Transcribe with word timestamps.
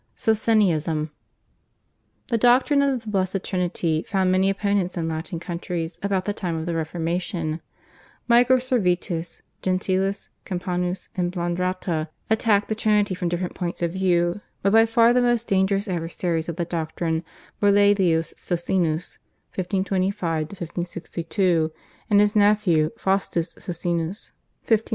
/Socinianism/. 0.17 1.11
The 2.29 2.37
doctrine 2.39 2.81
of 2.81 3.01
the 3.03 3.07
Blessed 3.07 3.43
Trinity 3.43 4.01
found 4.01 4.31
many 4.31 4.49
opponents 4.49 4.97
in 4.97 5.07
Latin 5.07 5.39
countries 5.39 5.99
about 6.01 6.25
the 6.25 6.33
time 6.33 6.55
of 6.55 6.65
the 6.65 6.73
Reformation. 6.73 7.61
Michael 8.27 8.59
Servetus, 8.59 9.43
Gentilis, 9.61 10.29
Campanus, 10.43 11.09
and 11.15 11.31
Blandrata, 11.31 12.07
attacked 12.31 12.67
the 12.67 12.73
Trinity 12.73 13.13
from 13.13 13.29
different 13.29 13.53
points 13.53 13.83
of 13.83 13.93
view, 13.93 14.41
but 14.63 14.73
by 14.73 14.87
far 14.87 15.13
the 15.13 15.21
most 15.21 15.47
dangerous 15.47 15.87
adversaries 15.87 16.49
of 16.49 16.55
the 16.55 16.65
doctrine 16.65 17.23
were 17.61 17.69
Laelius 17.71 18.33
Socinus 18.35 19.19
(1525 19.53 20.47
1562) 20.49 21.71
and 22.09 22.19
his 22.19 22.35
nephew 22.35 22.89
Faustus 22.97 23.51
Socinus 23.53 24.33
(1539 24.33 24.33
1604). 24.65 24.81